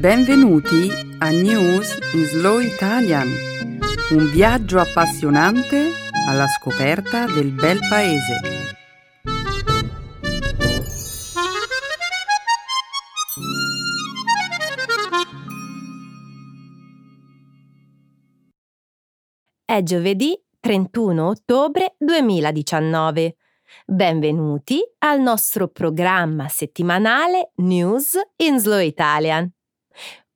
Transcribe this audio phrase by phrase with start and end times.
[0.00, 3.28] Benvenuti a News in Slow Italian,
[4.12, 5.90] un viaggio appassionante
[6.26, 8.40] alla scoperta del bel paese.
[19.66, 23.36] È giovedì 31 ottobre 2019.
[23.84, 29.52] Benvenuti al nostro programma settimanale News in Slow Italian.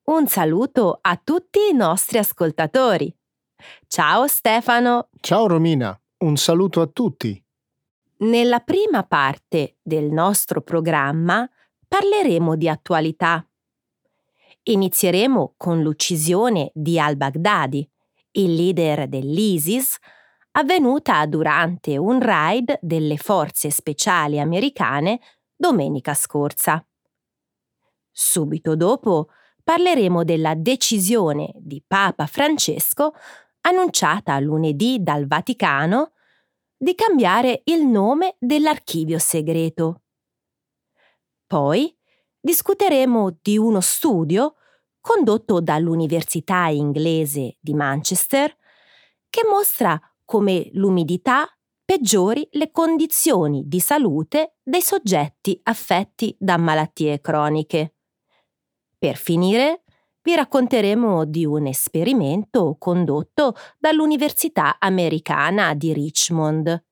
[0.05, 3.15] Un saluto a tutti i nostri ascoltatori.
[3.87, 5.09] Ciao Stefano.
[5.21, 7.43] Ciao Romina, un saluto a tutti.
[8.19, 11.49] Nella prima parte del nostro programma
[11.89, 13.47] parleremo di attualità.
[14.65, 17.89] Inizieremo con l'uccisione di al-Baghdadi,
[18.33, 19.99] il leader dell'ISIS,
[20.53, 25.21] avvenuta durante un raid delle forze speciali americane
[25.55, 26.85] domenica scorsa.
[28.11, 29.29] Subito dopo
[29.65, 33.15] parleremo della decisione di Papa Francesco
[33.63, 36.13] annunciata lunedì dal Vaticano
[36.77, 40.03] di cambiare il nome dell'archivio segreto.
[41.47, 41.97] Poi
[42.39, 44.57] discuteremo di uno studio
[45.01, 48.55] condotto dall'Università inglese di Manchester
[49.31, 51.47] che mostra come l'umidità
[51.85, 57.94] peggiori le condizioni di salute dei soggetti affetti da malattie croniche.
[59.05, 59.83] Per finire,
[60.23, 66.85] vi racconteremo di un esperimento condotto dall'Università americana di Richmond,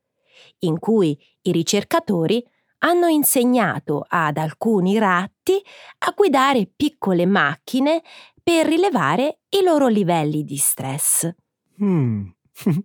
[0.58, 2.46] in cui i ricercatori
[2.80, 5.58] hanno insegnato ad alcuni ratti
[6.00, 8.02] a guidare piccole macchine
[8.42, 11.34] per rilevare i loro livelli di stress.
[11.78, 12.26] Hmm.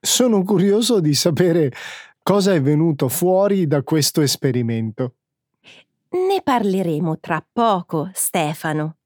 [0.00, 1.72] Sono curioso di sapere
[2.20, 5.18] cosa è venuto fuori da questo esperimento.
[6.12, 8.98] Ne parleremo tra poco, Stefano.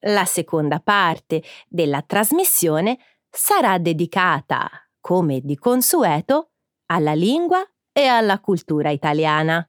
[0.00, 2.98] La seconda parte della trasmissione
[3.30, 4.68] sarà dedicata,
[5.00, 6.50] come di consueto,
[6.86, 9.66] alla lingua e alla cultura italiana.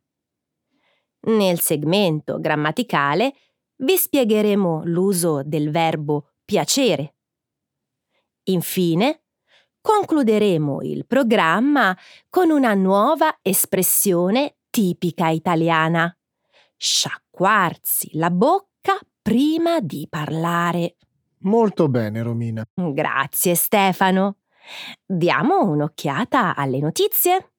[1.28, 3.34] Nel segmento grammaticale
[3.78, 7.16] vi spiegheremo l'uso del verbo piacere.
[8.50, 9.24] Infine,
[9.80, 11.98] concluderemo il programma
[12.30, 16.12] con una nuova espressione tipica italiana.
[16.76, 20.98] Sciacquarsi la bocca prima di parlare.
[21.42, 22.66] Molto bene, Romina.
[22.74, 24.38] Grazie, Stefano.
[25.06, 27.52] Diamo un'occhiata alle notizie.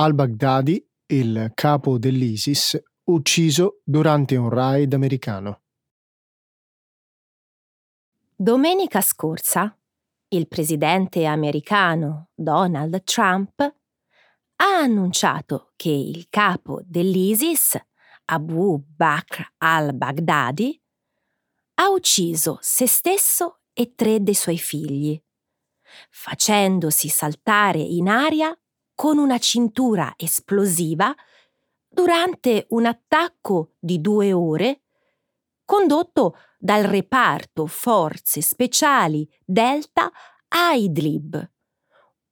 [0.00, 5.62] Al-Baghdadi, il capo dell'ISIS, ucciso durante un raid americano.
[8.32, 9.76] Domenica scorsa,
[10.28, 17.76] il presidente americano Donald Trump ha annunciato che il capo dell'ISIS,
[18.26, 20.80] Abu Bakr al-Baghdadi,
[21.74, 25.20] ha ucciso se stesso e tre dei suoi figli,
[26.08, 28.56] facendosi saltare in aria
[28.98, 31.14] con una cintura esplosiva
[31.88, 34.82] durante un attacco di due ore
[35.64, 40.10] condotto dal reparto Forze Speciali Delta
[40.48, 41.48] a Idlib,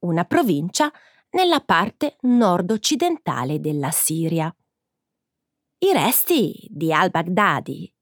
[0.01, 0.93] una provincia
[1.31, 4.53] nella parte nord-occidentale della Siria.
[5.79, 7.95] I resti di al-Baghdadi,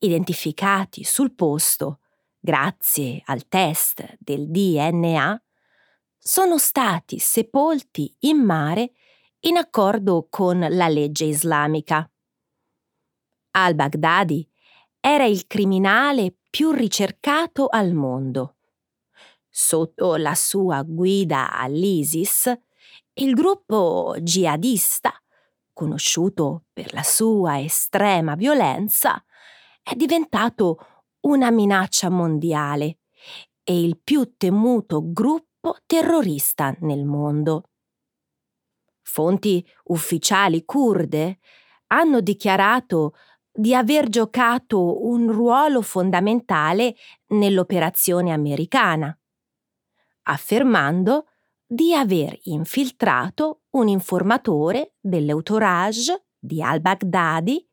[0.00, 2.00] identificati sul posto
[2.38, 5.43] grazie al test del DNA,
[6.26, 8.92] sono stati sepolti in mare
[9.40, 12.10] in accordo con la legge islamica.
[13.50, 14.48] Al-Baghdadi
[15.00, 18.56] era il criminale più ricercato al mondo.
[19.50, 22.50] Sotto la sua guida all'ISIS,
[23.20, 25.12] il gruppo jihadista,
[25.74, 29.22] conosciuto per la sua estrema violenza,
[29.82, 30.78] è diventato
[31.26, 33.00] una minaccia mondiale
[33.62, 35.52] e il più temuto gruppo
[35.86, 37.70] terrorista nel mondo.
[39.02, 41.38] Fonti ufficiali kurde
[41.88, 43.14] hanno dichiarato
[43.56, 46.96] di aver giocato un ruolo fondamentale
[47.28, 49.16] nell'operazione americana,
[50.22, 51.26] affermando
[51.64, 57.66] di aver infiltrato un informatore dell'entourage di al-Baghdadi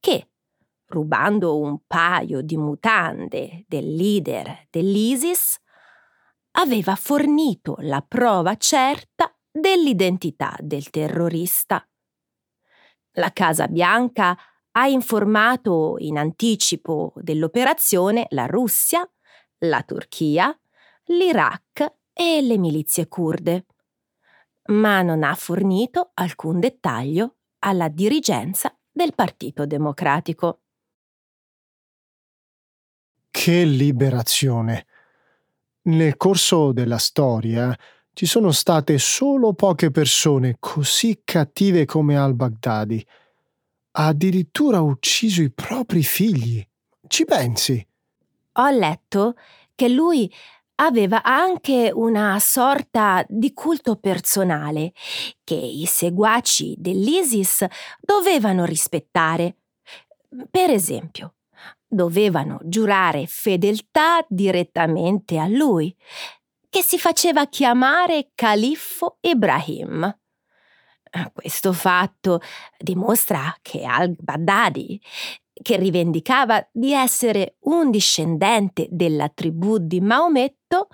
[0.00, 0.30] che,
[0.86, 5.58] rubando un paio di mutande del leader dell'ISIS,
[6.52, 11.84] aveva fornito la prova certa dell'identità del terrorista.
[13.14, 14.36] La Casa Bianca
[14.72, 19.08] ha informato in anticipo dell'operazione la Russia,
[19.64, 20.56] la Turchia,
[21.06, 23.66] l'Iraq e le milizie kurde,
[24.70, 30.60] ma non ha fornito alcun dettaglio alla dirigenza del Partito Democratico.
[33.30, 34.86] Che liberazione!
[35.90, 37.76] Nel corso della storia
[38.12, 43.04] ci sono state solo poche persone così cattive come al-Baghdadi.
[43.92, 46.64] Ha addirittura ucciso i propri figli.
[47.08, 47.84] Ci pensi?
[48.52, 49.34] Ho letto
[49.74, 50.32] che lui
[50.76, 54.92] aveva anche una sorta di culto personale
[55.42, 57.66] che i seguaci dell'ISIS
[58.00, 59.56] dovevano rispettare.
[60.48, 61.34] Per esempio,
[61.90, 65.94] dovevano giurare fedeltà direttamente a lui,
[66.68, 70.16] che si faceva chiamare Califfo Ibrahim.
[71.32, 72.40] Questo fatto
[72.78, 75.00] dimostra che al-Baghdadi
[75.62, 80.88] che rivendicava di essere un discendente della tribù di Maometto,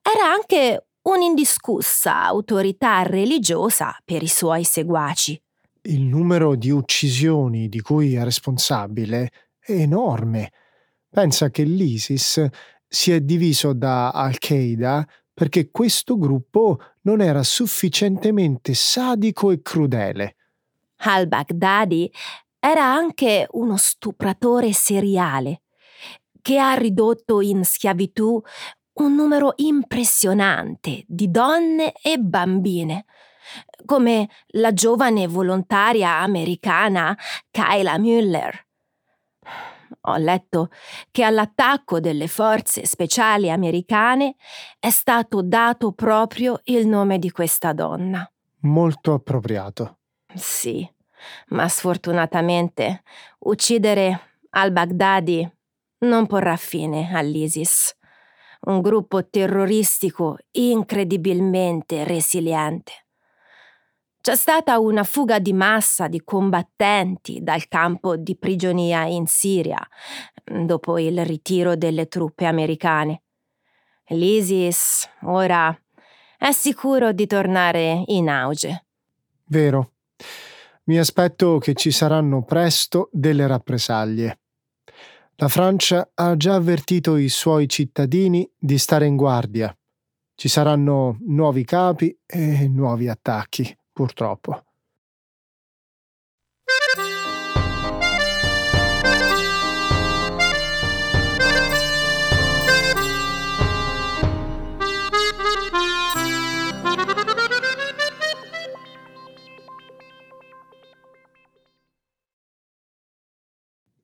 [0.00, 5.40] era anche un'indiscussa autorità religiosa per i suoi seguaci.
[5.82, 9.30] Il numero di uccisioni di cui è responsabile
[9.74, 10.52] enorme.
[11.08, 12.46] Pensa che l'ISIS
[12.86, 20.36] si è diviso da Al-Qaeda perché questo gruppo non era sufficientemente sadico e crudele.
[20.96, 22.12] Al-Baghdadi
[22.58, 25.62] era anche uno stupratore seriale
[26.42, 28.42] che ha ridotto in schiavitù
[28.94, 33.04] un numero impressionante di donne e bambine,
[33.84, 37.16] come la giovane volontaria americana
[37.50, 38.67] Kyla Müller.
[40.10, 40.70] Ho letto
[41.10, 44.36] che all'attacco delle forze speciali americane
[44.78, 48.30] è stato dato proprio il nome di questa donna.
[48.60, 49.98] Molto appropriato.
[50.34, 50.88] Sì
[51.48, 53.02] ma sfortunatamente
[53.40, 55.50] uccidere al-Baghdadi
[56.00, 57.96] non porrà fine all'ISIS,
[58.62, 63.07] un gruppo terroristico incredibilmente resiliente.
[64.20, 69.78] C'è stata una fuga di massa di combattenti dal campo di prigionia in Siria
[70.44, 73.22] dopo il ritiro delle truppe americane.
[74.08, 75.76] L'ISIS ora
[76.36, 78.86] è sicuro di tornare in auge.
[79.46, 79.92] Vero.
[80.84, 84.40] Mi aspetto che ci saranno presto delle rappresaglie.
[85.36, 89.72] La Francia ha già avvertito i suoi cittadini di stare in guardia.
[90.34, 94.64] Ci saranno nuovi capi e nuovi attacchi, purtroppo.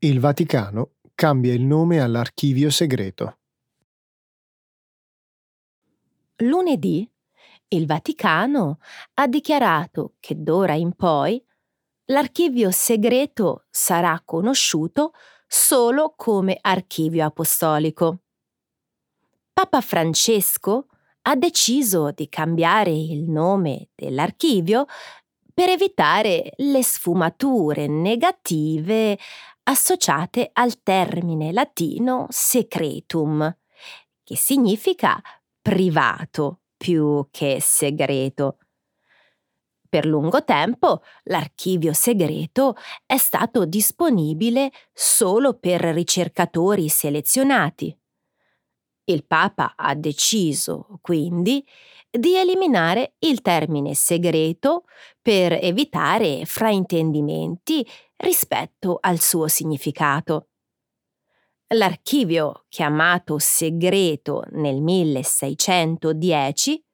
[0.00, 3.38] Il Vaticano cambia il nome all'archivio segreto.
[6.38, 7.08] Lunedì
[7.69, 8.78] il Vaticano
[9.14, 11.43] ha dichiarato che d'ora in poi
[12.06, 15.12] l'archivio segreto sarà conosciuto
[15.46, 18.20] solo come archivio apostolico.
[19.52, 20.88] Papa Francesco
[21.22, 24.86] ha deciso di cambiare il nome dell'archivio
[25.53, 29.17] per evitare le sfumature negative
[29.65, 33.56] associate al termine latino secretum,
[34.22, 35.22] che significa
[35.62, 38.58] privato più che segreto.
[39.88, 42.76] Per lungo tempo l'archivio segreto
[43.06, 47.96] è stato disponibile solo per ricercatori selezionati.
[49.05, 51.67] Il Papa ha deciso, quindi,
[52.10, 54.84] di eliminare il termine segreto
[55.22, 57.86] per evitare fraintendimenti
[58.17, 60.48] rispetto al suo significato.
[61.74, 66.84] L'archivio, chiamato segreto nel 1610,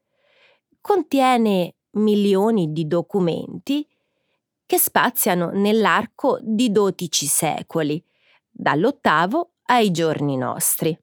[0.81, 3.87] contiene milioni di documenti
[4.65, 8.03] che spaziano nell'arco di dodici secoli,
[8.49, 10.99] dall'ottavo ai giorni nostri.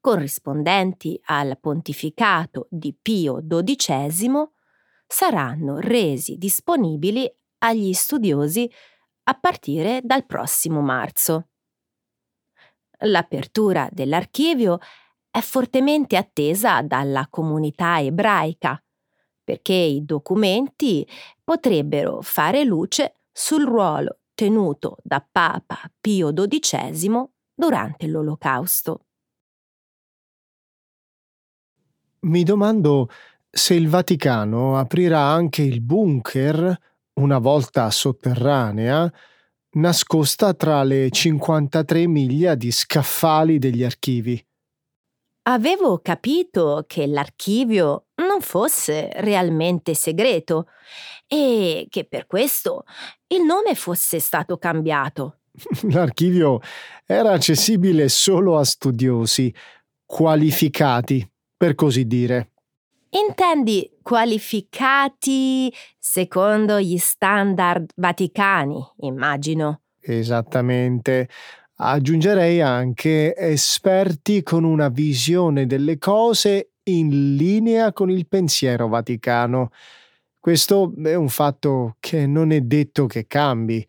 [0.00, 4.48] corrispondenti al pontificato di Pio XII
[5.06, 8.68] saranno resi disponibili agli studiosi
[9.24, 11.50] a partire dal prossimo marzo.
[13.04, 14.78] L'apertura dell'archivio
[15.30, 18.82] è fortemente attesa dalla comunità ebraica,
[19.42, 21.06] perché i documenti
[21.42, 29.06] potrebbero fare luce sul ruolo tenuto da Papa Pio XII durante l'Olocausto.
[32.20, 33.08] Mi domando
[33.50, 36.78] se il Vaticano aprirà anche il bunker,
[37.14, 39.12] una volta sotterranea,
[39.72, 44.44] nascosta tra le 53 miglia di scaffali degli archivi.
[45.44, 50.68] Avevo capito che l'archivio non fosse realmente segreto
[51.26, 52.84] e che per questo
[53.28, 55.38] il nome fosse stato cambiato.
[55.90, 56.60] L'archivio
[57.04, 59.52] era accessibile solo a studiosi,
[60.04, 62.51] qualificati per così dire.
[63.14, 69.82] Intendi qualificati secondo gli standard vaticani, immagino.
[70.00, 71.28] Esattamente.
[71.76, 79.70] Aggiungerei anche esperti con una visione delle cose in linea con il pensiero vaticano.
[80.38, 83.86] Questo è un fatto che non è detto che cambi.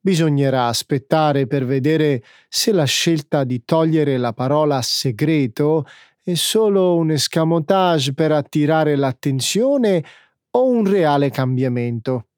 [0.00, 5.84] Bisognerà aspettare per vedere se la scelta di togliere la parola segreto
[6.28, 10.04] è solo un escamotage per attirare l'attenzione
[10.50, 12.30] o un reale cambiamento?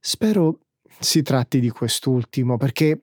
[0.00, 0.60] Spero
[0.98, 2.98] si tratti di quest'ultimo perché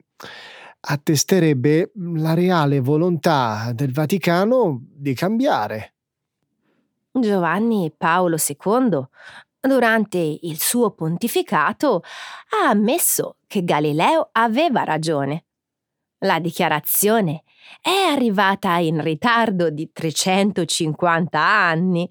[0.80, 5.94] attesterebbe la reale volontà del Vaticano di cambiare.
[7.12, 9.00] Giovanni Paolo II,
[9.60, 12.02] durante il suo pontificato,
[12.60, 15.44] ha ammesso che Galileo aveva ragione.
[16.20, 17.44] La dichiarazione
[17.80, 22.08] è arrivata in ritardo di 350 anni,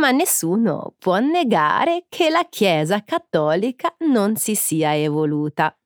[0.00, 5.76] ma nessuno può negare che la Chiesa cattolica non si sia evoluta.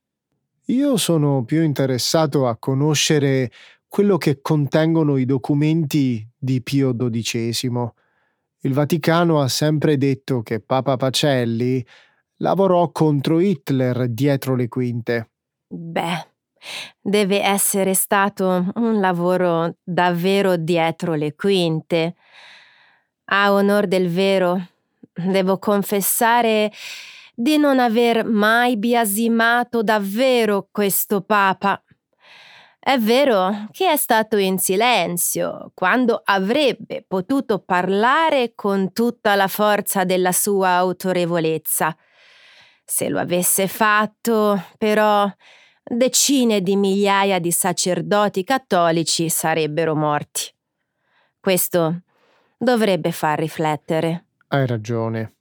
[0.67, 3.51] Io sono più interessato a conoscere
[3.89, 7.91] quello che contengono i documenti di Pio XII.
[8.61, 11.85] Il Vaticano ha sempre detto che Papa Pacelli
[12.37, 15.31] lavorò contro Hitler dietro le quinte.
[15.67, 16.27] Beh,
[17.01, 22.15] Deve essere stato un lavoro davvero dietro le quinte.
[23.27, 24.69] A onor del vero,
[25.13, 26.73] devo confessare
[27.35, 31.83] di non aver mai biasimato davvero questo Papa.
[32.81, 40.05] È vero che è stato in silenzio quando avrebbe potuto parlare con tutta la forza
[40.05, 41.95] della sua autorevolezza.
[42.85, 45.31] Se lo avesse fatto, però,
[45.89, 50.53] decine di migliaia di sacerdoti cattolici sarebbero morti.
[51.41, 52.03] Questo
[52.57, 54.25] dovrebbe far riflettere.
[54.49, 55.37] Hai ragione.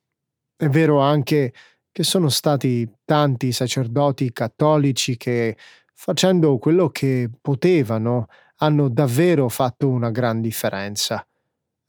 [0.56, 1.54] È vero anche
[1.92, 5.58] che sono stati tanti sacerdoti cattolici che,
[5.94, 8.28] facendo quello che potevano,
[8.58, 11.26] hanno davvero fatto una gran differenza.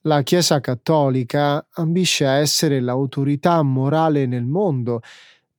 [0.03, 5.01] La Chiesa cattolica ambisce a essere l'autorità morale nel mondo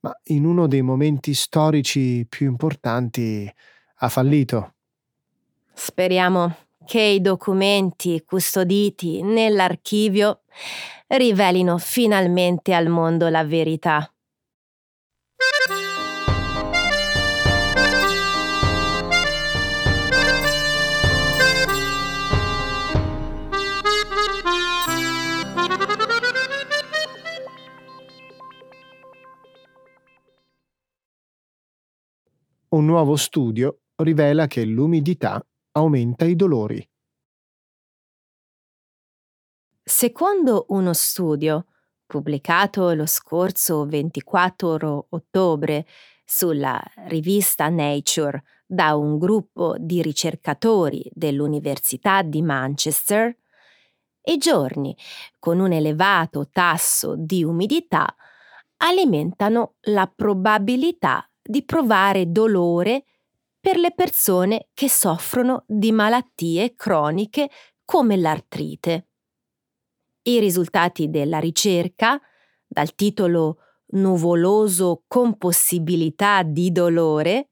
[0.00, 3.52] ma in uno dei momenti storici più importanti
[4.02, 4.74] ha fallito.
[5.72, 10.40] Speriamo che i documenti custoditi nell'archivio
[11.06, 14.12] rivelino finalmente al mondo la verità.
[32.72, 36.88] Un nuovo studio rivela che l'umidità aumenta i dolori.
[39.82, 41.66] Secondo uno studio
[42.06, 45.84] pubblicato lo scorso 24 ottobre
[46.24, 53.36] sulla rivista Nature da un gruppo di ricercatori dell'Università di Manchester,
[54.26, 54.96] i giorni
[55.40, 58.14] con un elevato tasso di umidità
[58.76, 63.04] alimentano la probabilità di provare dolore
[63.60, 67.50] per le persone che soffrono di malattie croniche
[67.84, 69.08] come l'artrite.
[70.22, 72.20] I risultati della ricerca,
[72.66, 73.58] dal titolo
[73.92, 77.50] Nuvoloso con possibilità di dolore,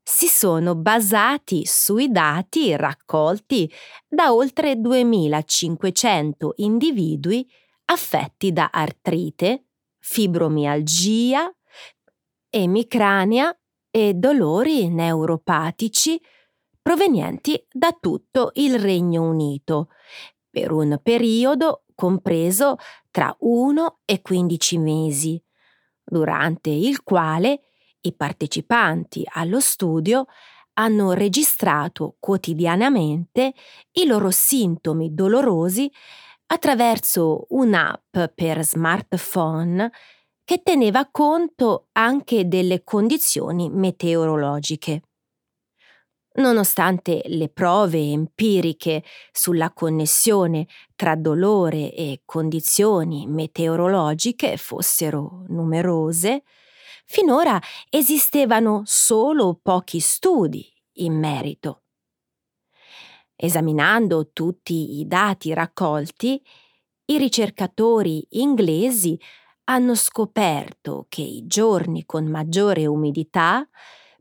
[0.00, 3.68] si sono basati sui dati raccolti
[4.06, 7.50] da oltre 2500 individui
[7.86, 9.64] affetti da artrite,
[9.98, 11.50] fibromialgia,
[12.54, 13.52] emicrania
[13.90, 16.20] e dolori neuropatici
[16.80, 19.88] provenienti da tutto il Regno Unito
[20.50, 22.76] per un periodo compreso
[23.10, 25.42] tra 1 e 15 mesi,
[26.04, 27.62] durante il quale
[28.02, 30.26] i partecipanti allo studio
[30.74, 33.52] hanno registrato quotidianamente
[33.92, 35.90] i loro sintomi dolorosi
[36.46, 39.90] attraverso un'app per smartphone
[40.44, 45.02] che teneva conto anche delle condizioni meteorologiche.
[46.36, 56.42] Nonostante le prove empiriche sulla connessione tra dolore e condizioni meteorologiche fossero numerose,
[57.06, 61.82] finora esistevano solo pochi studi in merito.
[63.36, 66.42] Esaminando tutti i dati raccolti,
[67.06, 69.18] i ricercatori inglesi
[69.64, 73.66] hanno scoperto che i giorni con maggiore umidità,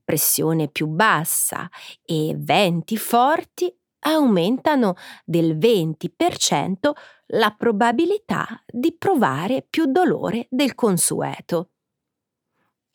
[0.03, 1.69] pressione più bassa
[2.03, 3.73] e venti forti
[4.05, 6.91] aumentano del 20%
[7.27, 11.69] la probabilità di provare più dolore del consueto.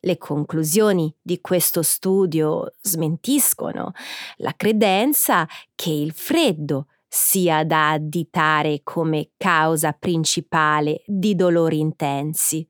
[0.00, 3.92] Le conclusioni di questo studio smentiscono
[4.36, 12.68] la credenza che il freddo sia da additare come causa principale di dolori intensi.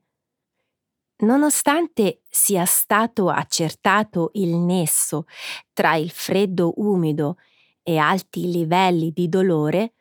[1.21, 5.25] Nonostante sia stato accertato il nesso
[5.73, 7.37] tra il freddo umido
[7.83, 9.93] e alti livelli di dolore,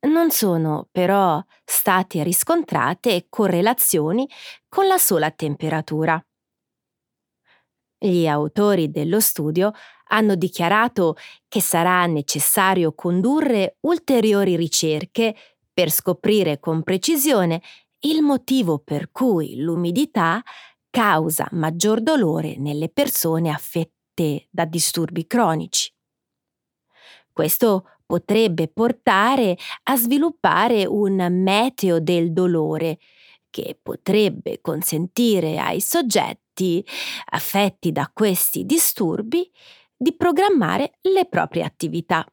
[0.00, 4.28] non sono però state riscontrate correlazioni
[4.68, 6.20] con la sola temperatura.
[8.00, 9.72] Gli autori dello studio
[10.08, 11.16] hanno dichiarato
[11.48, 15.34] che sarà necessario condurre ulteriori ricerche
[15.72, 17.62] per scoprire con precisione
[18.00, 20.42] il motivo per cui l'umidità
[20.90, 25.92] causa maggior dolore nelle persone affette da disturbi cronici.
[27.32, 32.98] Questo potrebbe portare a sviluppare un meteo del dolore
[33.50, 36.84] che potrebbe consentire ai soggetti
[37.30, 39.50] affetti da questi disturbi
[39.98, 42.24] di programmare le proprie attività.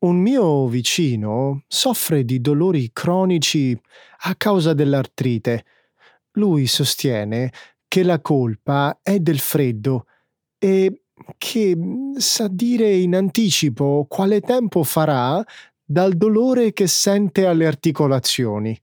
[0.00, 3.78] Un mio vicino soffre di dolori cronici
[4.20, 5.64] a causa dell'artrite.
[6.32, 7.52] Lui sostiene
[7.86, 10.06] che la colpa è del freddo
[10.56, 11.02] e
[11.36, 11.76] che
[12.16, 15.44] sa dire in anticipo quale tempo farà
[15.84, 18.80] dal dolore che sente alle articolazioni.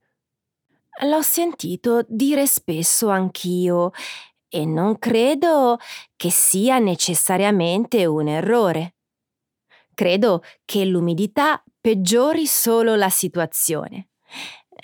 [1.03, 3.91] L'ho sentito dire spesso anch'io
[4.49, 5.77] e non credo
[6.15, 8.95] che sia necessariamente un errore.
[9.93, 14.09] Credo che l'umidità peggiori solo la situazione.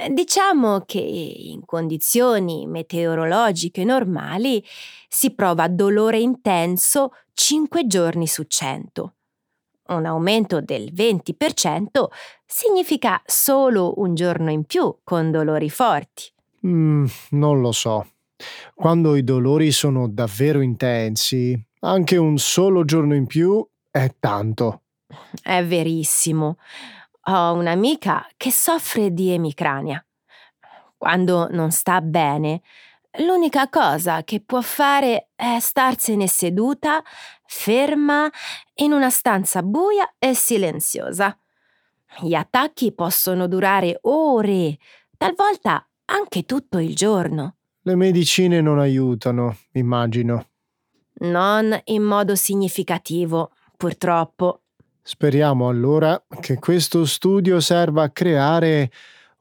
[0.09, 4.63] Diciamo che in condizioni meteorologiche normali
[5.07, 9.15] si prova dolore intenso 5 giorni su 100
[9.95, 12.05] un aumento del 20%
[12.45, 16.31] significa solo un giorno in più con dolori forti.
[16.65, 18.05] Mm, non lo so.
[18.73, 24.83] Quando i dolori sono davvero intensi, anche un solo giorno in più è tanto.
[25.41, 26.57] È verissimo.
[27.25, 30.03] Ho un'amica che soffre di emicrania.
[30.97, 32.61] Quando non sta bene,
[33.17, 37.03] L'unica cosa che può fare è starsene seduta,
[37.45, 38.29] ferma,
[38.75, 41.37] in una stanza buia e silenziosa.
[42.21, 44.77] Gli attacchi possono durare ore,
[45.17, 47.57] talvolta anche tutto il giorno.
[47.83, 50.47] Le medicine non aiutano, immagino.
[51.21, 54.61] Non in modo significativo, purtroppo.
[55.01, 58.91] Speriamo allora che questo studio serva a creare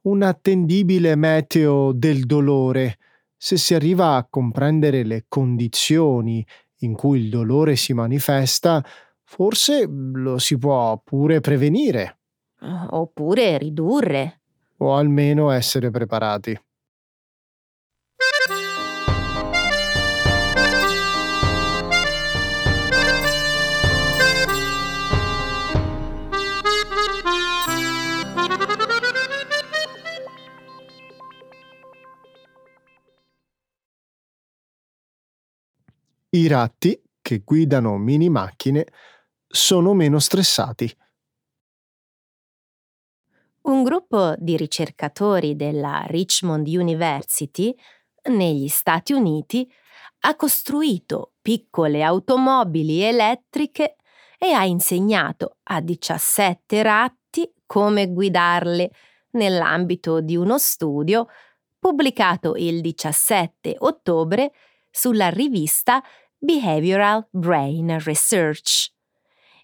[0.03, 2.99] un attendibile meteo del dolore
[3.43, 6.47] se si arriva a comprendere le condizioni
[6.81, 8.85] in cui il dolore si manifesta,
[9.25, 12.19] forse lo si può pure prevenire.
[12.91, 14.43] Oppure ridurre.
[14.77, 16.59] O almeno essere preparati.
[36.33, 38.87] I ratti, che guidano mini macchine,
[39.49, 40.97] sono meno stressati.
[43.63, 47.75] Un gruppo di ricercatori della Richmond University
[48.31, 49.69] negli Stati Uniti
[50.21, 53.97] ha costruito piccole automobili elettriche
[54.39, 58.93] e ha insegnato a 17 ratti come guidarle
[59.33, 61.27] nell'ambito di uno studio
[61.77, 64.53] pubblicato il 17 ottobre
[64.91, 66.03] sulla rivista
[66.37, 68.93] Behavioral Brain Research,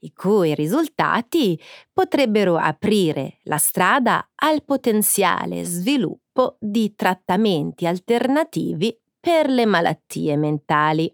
[0.01, 1.61] i cui risultati
[1.93, 11.13] potrebbero aprire la strada al potenziale sviluppo di trattamenti alternativi per le malattie mentali.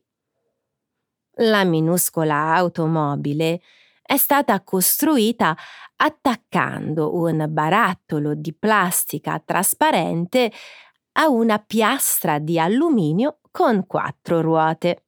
[1.37, 3.61] La minuscola automobile
[4.03, 5.57] è stata costruita
[5.97, 10.53] attaccando un barattolo di plastica trasparente
[11.13, 15.05] a una piastra di alluminio con quattro ruote.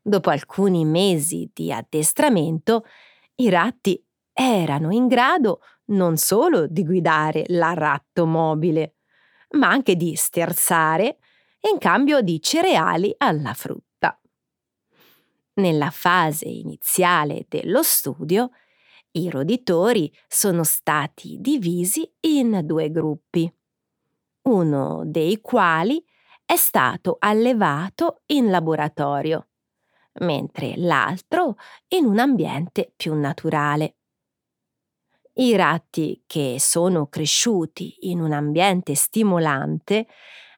[0.00, 2.84] Dopo alcuni mesi di addestramento,
[3.36, 4.00] i ratti
[4.32, 8.94] erano in grado non solo di guidare la rattomobile,
[9.52, 11.18] ma anche di sterzare
[11.72, 14.18] in cambio di cereali alla frutta.
[15.54, 18.50] Nella fase iniziale dello studio,
[19.12, 23.52] i roditori sono stati divisi in due gruppi,
[24.42, 26.02] uno dei quali
[26.50, 29.50] è stato allevato in laboratorio,
[30.14, 31.54] mentre l'altro
[31.90, 33.98] in un ambiente più naturale.
[35.34, 40.08] I ratti che sono cresciuti in un ambiente stimolante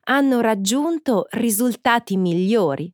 [0.04, 2.90] hanno raggiunto risultati migliori,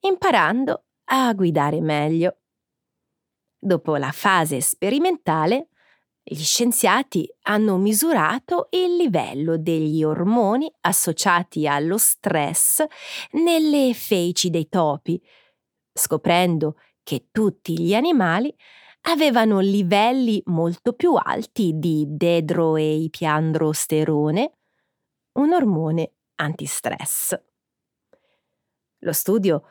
[0.00, 2.40] imparando a guidare meglio.
[3.58, 5.70] Dopo la fase sperimentale,
[6.26, 12.82] gli scienziati hanno misurato il livello degli ormoni associati allo stress
[13.32, 15.20] nelle feci dei topi,
[15.92, 18.50] scoprendo che tutti gli animali
[19.02, 24.52] avevano livelli molto più alti di dedroeipiandrosterone,
[25.34, 27.38] un ormone antistress.
[29.00, 29.64] Lo studio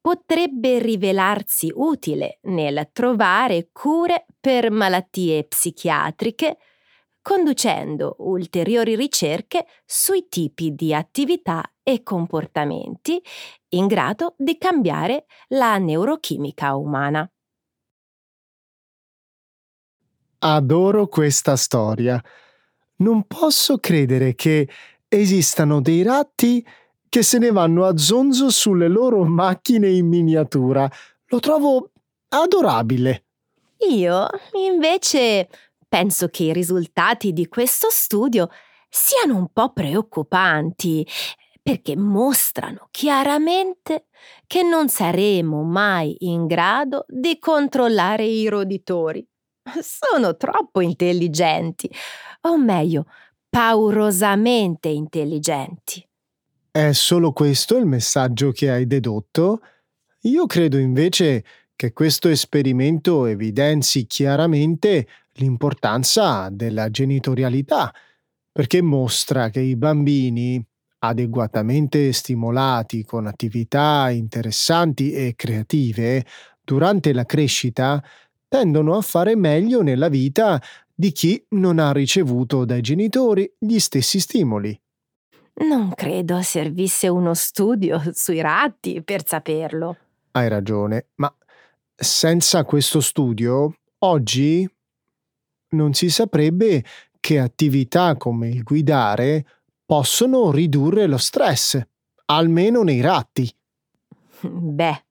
[0.00, 6.56] potrebbe rivelarsi utile nel trovare cure per malattie psichiatriche,
[7.20, 13.22] conducendo ulteriori ricerche sui tipi di attività e comportamenti
[13.74, 17.30] in grado di cambiare la neurochimica umana.
[20.38, 22.18] Adoro questa storia.
[22.96, 24.66] Non posso credere che
[25.08, 26.66] esistano dei ratti
[27.06, 30.90] che se ne vanno a zonzo sulle loro macchine in miniatura.
[31.26, 31.90] Lo trovo
[32.28, 33.24] adorabile.
[33.90, 35.48] Io, invece,
[35.86, 38.48] penso che i risultati di questo studio
[38.88, 41.06] siano un po' preoccupanti,
[41.62, 44.06] perché mostrano chiaramente
[44.46, 49.26] che non saremo mai in grado di controllare i roditori.
[49.80, 51.90] Sono troppo intelligenti,
[52.42, 53.04] o meglio,
[53.48, 56.06] paurosamente intelligenti.
[56.70, 59.60] È solo questo il messaggio che hai dedotto?
[60.22, 61.44] Io credo invece
[61.78, 67.94] che questo esperimento evidenzi chiaramente l'importanza della genitorialità,
[68.50, 70.60] perché mostra che i bambini,
[70.98, 76.26] adeguatamente stimolati con attività interessanti e creative,
[76.64, 78.02] durante la crescita
[78.48, 80.60] tendono a fare meglio nella vita
[80.92, 84.76] di chi non ha ricevuto dai genitori gli stessi stimoli.
[85.68, 89.96] Non credo servisse uno studio sui ratti per saperlo.
[90.32, 91.32] Hai ragione, ma
[92.00, 94.68] senza questo studio, oggi
[95.70, 96.84] non si saprebbe
[97.18, 99.44] che attività come il guidare
[99.84, 101.80] possono ridurre lo stress,
[102.26, 103.52] almeno nei ratti.
[104.40, 105.04] Beh,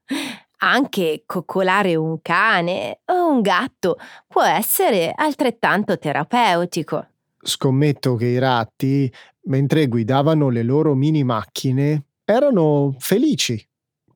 [0.60, 7.08] anche coccolare un cane o un gatto può essere altrettanto terapeutico.
[7.42, 9.12] Scommetto che i ratti,
[9.44, 13.68] mentre guidavano le loro mini macchine, erano felici.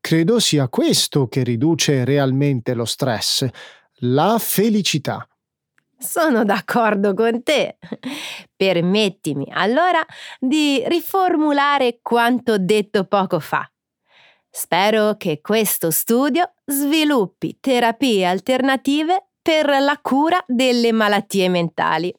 [0.02, 3.48] Credo sia questo che riduce realmente lo stress,
[4.00, 5.26] la felicità.
[5.96, 7.78] Sono d'accordo con te.
[8.56, 10.04] Permettimi allora
[10.40, 13.72] di riformulare quanto detto poco fa.
[14.50, 22.14] Spero che questo studio sviluppi terapie alternative per la cura delle malattie mentali.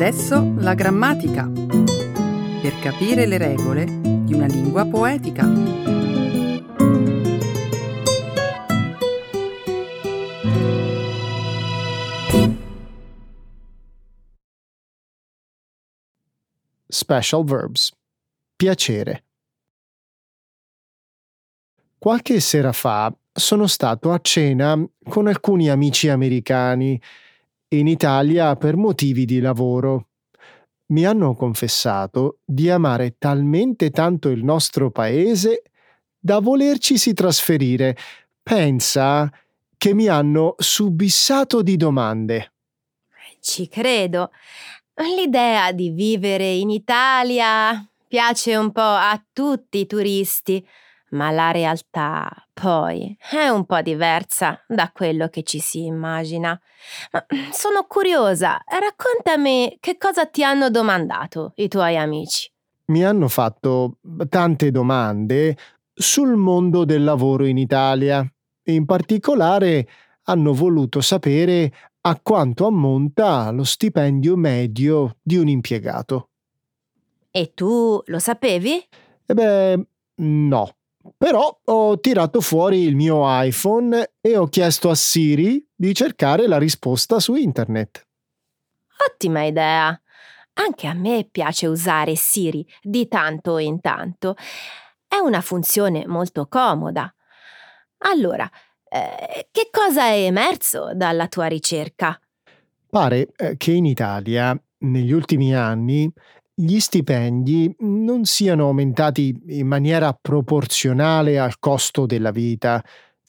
[0.00, 1.50] Adesso la grammatica.
[1.50, 5.44] Per capire le regole di una lingua poetica.
[16.86, 17.92] Special verbs.
[18.54, 19.24] Piacere.
[21.98, 27.02] Qualche sera fa sono stato a cena con alcuni amici americani
[27.70, 30.06] in Italia per motivi di lavoro.
[30.90, 35.64] mi hanno confessato di amare talmente tanto il nostro paese
[36.18, 37.94] da volercisi trasferire.
[38.42, 39.30] Pensa
[39.76, 42.52] che mi hanno subissato di domande.
[43.40, 44.30] Ci credo.
[45.14, 50.66] L'idea di vivere in Italia piace un po' a tutti i turisti,
[51.10, 56.58] ma la realtà poi è un po' diversa da quello che ci si immagina.
[57.12, 62.50] Ma sono curiosa, raccontami che cosa ti hanno domandato i tuoi amici.
[62.86, 65.56] Mi hanno fatto tante domande
[65.92, 68.26] sul mondo del lavoro in Italia.
[68.64, 69.86] In particolare
[70.24, 76.30] hanno voluto sapere a quanto ammonta lo stipendio medio di un impiegato.
[77.30, 78.82] E tu lo sapevi?
[79.26, 80.77] E beh, no.
[81.16, 86.58] Però ho tirato fuori il mio iPhone e ho chiesto a Siri di cercare la
[86.58, 88.06] risposta su internet.
[89.10, 90.00] Ottima idea.
[90.54, 94.34] Anche a me piace usare Siri di tanto in tanto.
[95.06, 97.12] È una funzione molto comoda.
[97.98, 98.48] Allora,
[98.88, 102.20] eh, che cosa è emerso dalla tua ricerca?
[102.90, 106.10] Pare eh, che in Italia, negli ultimi anni,
[106.60, 112.82] gli stipendi non siano aumentati in maniera proporzionale al costo della vita,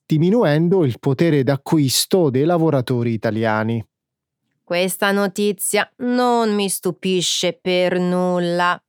[0.03, 3.85] diminuendo il potere d'acquisto dei lavoratori italiani.
[4.63, 8.81] Questa notizia non mi stupisce per nulla.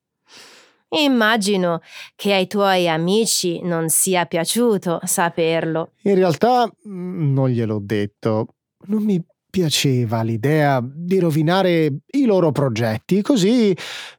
[0.89, 1.83] Immagino
[2.17, 5.93] che ai tuoi amici non sia piaciuto saperlo.
[6.03, 8.55] In realtà mm, non gliel'ho detto.
[8.87, 13.77] Non mi piaceva l'idea di rovinare i loro progetti, così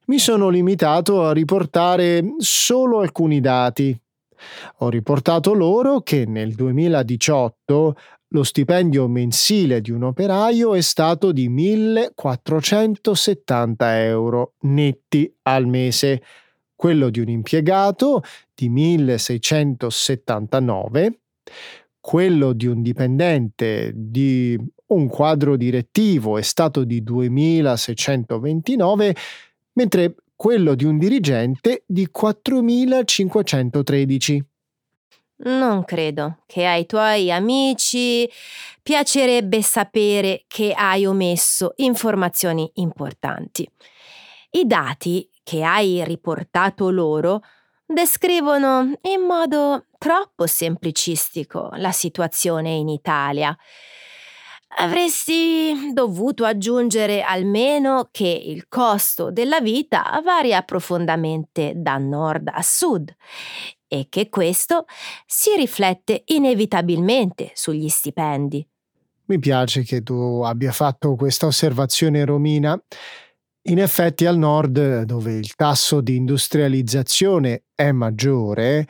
[0.07, 3.97] mi sono limitato a riportare solo alcuni dati.
[4.79, 7.95] Ho riportato loro che nel 2018
[8.33, 16.21] lo stipendio mensile di un operaio è stato di 1470 euro netti al mese
[16.81, 18.23] quello di un impiegato
[18.55, 21.19] di 1679,
[21.99, 24.59] quello di un dipendente di
[24.93, 29.15] un quadro direttivo è stato di 2629,
[29.73, 34.45] mentre quello di un dirigente di 4513.
[35.43, 38.29] Non credo che ai tuoi amici
[38.83, 43.67] piacerebbe sapere che hai omesso informazioni importanti.
[44.51, 47.41] I dati che hai riportato loro
[47.85, 53.57] descrivono in modo troppo semplicistico la situazione in Italia.
[54.77, 63.13] Avresti dovuto aggiungere almeno che il costo della vita varia profondamente da nord a sud
[63.87, 64.85] e che questo
[65.25, 68.65] si riflette inevitabilmente sugli stipendi.
[69.25, 72.81] Mi piace che tu abbia fatto questa osservazione, Romina.
[73.63, 78.87] In effetti al nord, dove il tasso di industrializzazione è maggiore,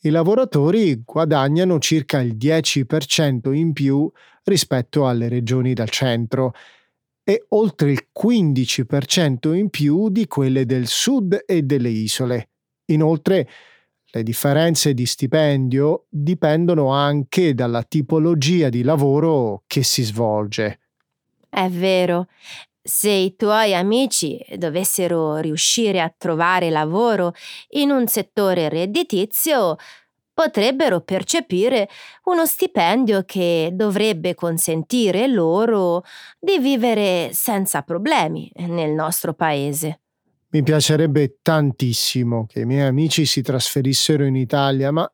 [0.00, 4.10] i lavoratori guadagnano circa il 10% in più
[4.44, 6.52] rispetto alle regioni del centro
[7.24, 12.50] e oltre il 15% in più di quelle del sud e delle isole.
[12.86, 13.48] Inoltre,
[14.14, 20.80] le differenze di stipendio dipendono anche dalla tipologia di lavoro che si svolge.
[21.48, 22.28] È vero,
[22.80, 27.32] se i tuoi amici dovessero riuscire a trovare lavoro
[27.70, 29.76] in un settore redditizio,
[30.34, 31.88] potrebbero percepire
[32.24, 36.02] uno stipendio che dovrebbe consentire loro
[36.38, 40.00] di vivere senza problemi nel nostro paese.
[40.50, 45.10] Mi piacerebbe tantissimo che i miei amici si trasferissero in Italia, ma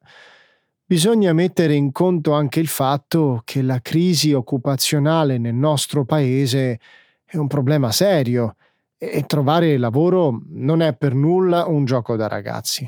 [0.84, 6.80] bisogna mettere in conto anche il fatto che la crisi occupazionale nel nostro paese
[7.24, 8.56] è un problema serio
[8.98, 12.86] e trovare lavoro non è per nulla un gioco da ragazzi.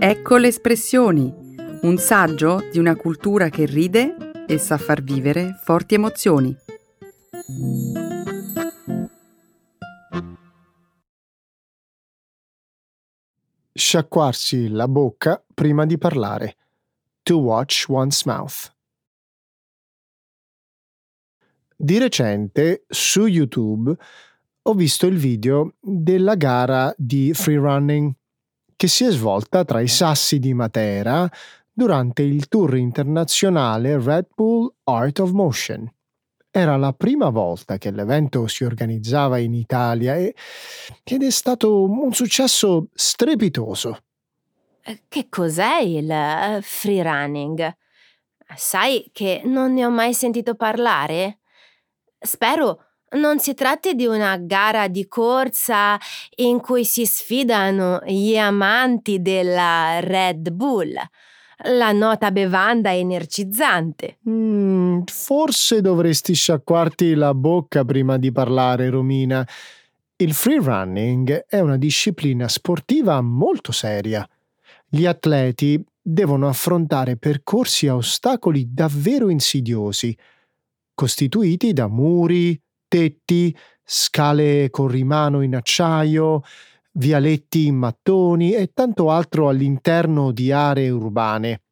[0.00, 1.34] Ecco le espressioni,
[1.82, 6.56] un saggio di una cultura che ride e sa far vivere forti emozioni.
[13.72, 16.56] Sciacquarsi la bocca prima di parlare.
[17.24, 18.72] To watch one's mouth.
[21.76, 23.96] Di recente su YouTube
[24.62, 28.14] ho visto il video della gara di freerunning
[28.78, 31.28] che si è svolta tra i sassi di Matera
[31.72, 35.92] durante il tour internazionale Red Bull Art of Motion.
[36.48, 40.32] Era la prima volta che l'evento si organizzava in Italia e,
[41.02, 43.98] ed è stato un successo strepitoso.
[44.84, 47.76] Eh, che cos'è il uh, freerunning?
[48.54, 51.40] Sai che non ne ho mai sentito parlare?
[52.16, 55.98] Spero non si tratti di una gara di corsa
[56.36, 60.94] in cui si sfidano gli amanti della Red Bull,
[61.64, 64.18] la nota bevanda energizzante.
[64.28, 69.46] Mm, forse dovresti sciacquarti la bocca prima di parlare, Romina.
[70.16, 74.28] Il free running è una disciplina sportiva molto seria.
[74.88, 80.16] Gli atleti devono affrontare percorsi a ostacoli davvero insidiosi,
[80.94, 86.42] costituiti da muri, tetti, scale con rimano in acciaio,
[86.92, 91.62] vialetti in mattoni e tanto altro all'interno di aree urbane.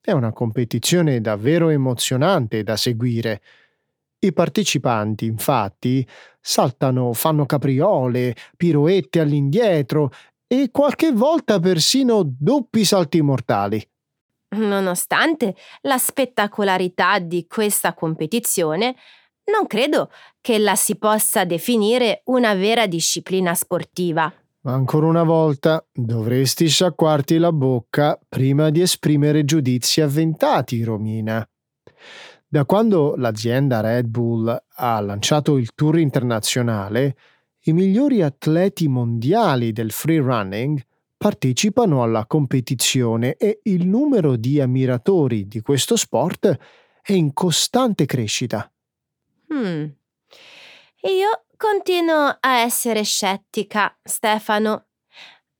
[0.00, 3.40] È una competizione davvero emozionante da seguire.
[4.18, 6.06] I partecipanti, infatti,
[6.40, 10.10] saltano, fanno capriole, piroette all'indietro
[10.46, 13.84] e qualche volta persino doppi salti mortali.
[14.56, 18.96] Nonostante la spettacolarità di questa competizione,
[19.44, 24.32] non credo che la si possa definire una vera disciplina sportiva.
[24.64, 31.44] Ma ancora una volta dovresti sciacquarti la bocca prima di esprimere giudizi avventati, Romina.
[32.46, 37.16] Da quando l'azienda Red Bull ha lanciato il tour internazionale,
[37.64, 40.80] i migliori atleti mondiali del free running
[41.16, 46.58] partecipano alla competizione e il numero di ammiratori di questo sport
[47.00, 48.71] è in costante crescita.
[49.52, 49.84] Hmm.
[51.02, 54.86] Io continuo a essere scettica, Stefano.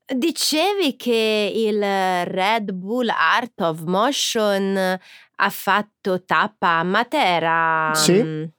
[0.05, 4.99] Dicevi che il Red Bull Art of Motion
[5.35, 7.91] ha fatto tappa a Matera.
[7.93, 8.49] Sì.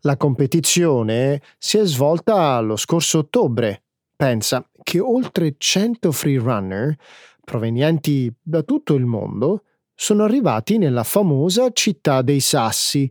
[0.00, 3.84] La competizione si è svolta lo scorso ottobre.
[4.14, 6.96] Pensa che oltre 100 freerunner
[7.42, 13.10] provenienti da tutto il mondo sono arrivati nella famosa città dei Sassi,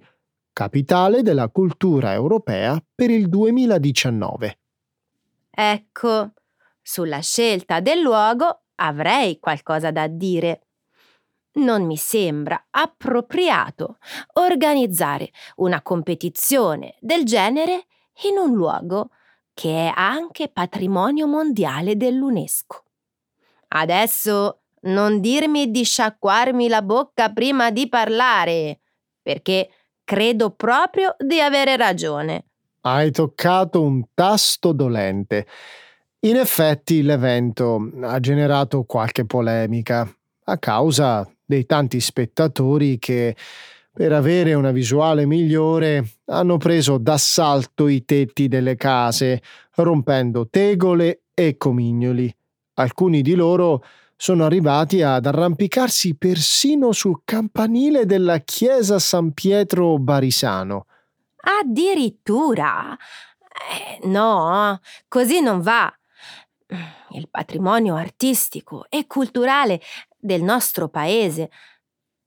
[0.53, 4.59] capitale della cultura europea per il 2019.
[5.49, 6.31] Ecco,
[6.81, 10.67] sulla scelta del luogo avrei qualcosa da dire.
[11.53, 13.97] Non mi sembra appropriato
[14.33, 17.85] organizzare una competizione del genere
[18.23, 19.09] in un luogo
[19.53, 22.83] che è anche patrimonio mondiale dell'UNESCO.
[23.69, 28.79] Adesso non dirmi di sciacquarmi la bocca prima di parlare,
[29.21, 29.69] perché
[30.05, 32.45] Credo proprio di avere ragione.
[32.81, 35.47] Hai toccato un tasto dolente.
[36.25, 40.09] In effetti l'evento ha generato qualche polemica
[40.45, 43.35] a causa dei tanti spettatori che,
[43.93, 49.41] per avere una visuale migliore, hanno preso d'assalto i tetti delle case,
[49.75, 52.33] rompendo tegole e comignoli.
[52.75, 53.83] Alcuni di loro
[54.23, 60.85] sono arrivati ad arrampicarsi persino sul campanile della chiesa San Pietro Barisano.
[61.59, 62.95] Addirittura?
[62.95, 65.93] Eh, no, così non va.
[67.09, 69.81] Il patrimonio artistico e culturale
[70.17, 71.51] del nostro paese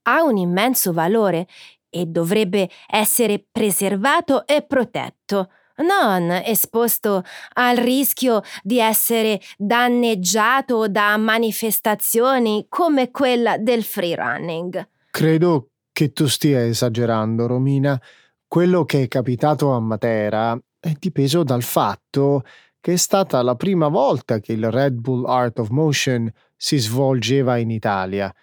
[0.03, 1.47] ha un immenso valore
[1.89, 12.65] e dovrebbe essere preservato e protetto non esposto al rischio di essere danneggiato da manifestazioni
[12.69, 14.87] come quella del free running.
[15.11, 17.99] Credo che tu stia esagerando, Romina.
[18.47, 22.43] Quello che è capitato a Matera è dipeso dal fatto
[22.79, 27.57] che è stata la prima volta che il Red Bull Art of Motion si svolgeva
[27.57, 28.33] in Italia.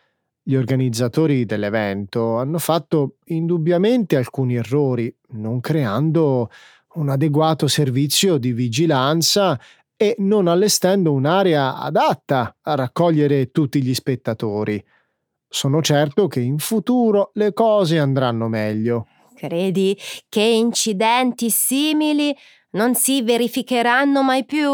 [0.42, 6.50] Gli organizzatori dell'evento hanno fatto indubbiamente alcuni errori, non creando
[6.94, 9.58] un adeguato servizio di vigilanza
[9.96, 14.82] e non allestendo un'area adatta a raccogliere tutti gli spettatori.
[15.48, 19.06] Sono certo che in futuro le cose andranno meglio.
[19.34, 19.96] Credi
[20.28, 22.34] che incidenti simili
[22.70, 24.70] non si verificheranno mai più?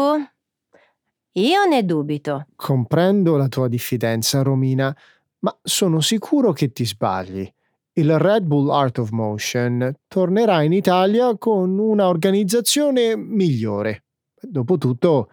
[1.33, 2.47] Io ne dubito.
[2.55, 4.95] Comprendo la tua diffidenza, Romina,
[5.39, 7.51] ma sono sicuro che ti sbagli
[7.93, 14.05] il Red Bull Art of Motion tornerà in Italia con una organizzazione migliore.
[14.39, 15.29] Dopotutto,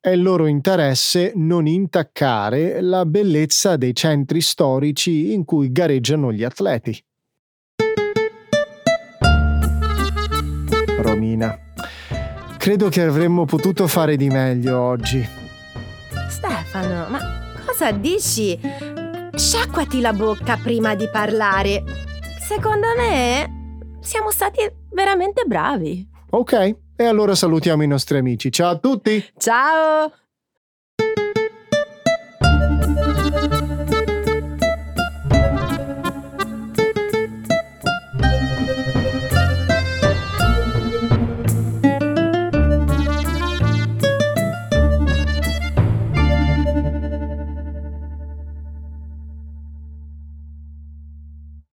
[0.00, 6.42] è il loro interesse non intaccare la bellezza dei centri storici in cui gareggiano gli
[6.42, 6.98] atleti.
[10.98, 11.56] Romina,
[12.58, 15.24] credo che avremmo potuto fare di meglio oggi.
[16.28, 17.20] Stefano, ma
[17.66, 18.58] cosa dici?
[19.34, 21.82] Sciacquati la bocca prima di parlare.
[22.38, 24.58] Secondo me siamo stati
[24.90, 26.06] veramente bravi.
[26.30, 28.52] Ok, e allora salutiamo i nostri amici.
[28.52, 29.24] Ciao a tutti!
[29.38, 30.12] Ciao!